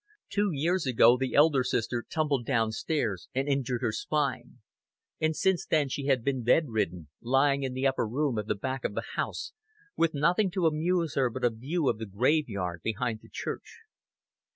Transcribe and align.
Two 0.31 0.49
years 0.51 0.87
ago 0.87 1.15
the 1.15 1.35
elder 1.35 1.63
sister 1.63 2.03
tumbled 2.09 2.43
down 2.43 2.71
stairs 2.71 3.27
and 3.35 3.47
injured 3.47 3.83
her 3.83 3.91
spine; 3.91 4.57
and 5.19 5.35
since 5.35 5.63
then 5.63 5.89
she 5.89 6.07
had 6.07 6.23
been 6.23 6.41
bedridden, 6.41 7.09
lying 7.21 7.61
in 7.61 7.73
the 7.75 7.85
upper 7.85 8.07
room 8.07 8.39
at 8.39 8.47
the 8.47 8.55
back 8.55 8.83
of 8.83 8.95
the 8.95 9.03
house, 9.13 9.53
with 9.95 10.15
nothing 10.15 10.49
to 10.49 10.65
amuse 10.65 11.13
her 11.13 11.29
but 11.29 11.43
a 11.45 11.51
view 11.51 11.87
of 11.87 11.99
the 11.99 12.07
graveyard 12.07 12.81
behind 12.81 13.19
the 13.21 13.29
church. 13.29 13.81